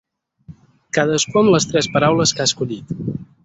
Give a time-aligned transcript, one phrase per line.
[0.99, 2.95] Cadascú amb les tres paraules que ha escollit.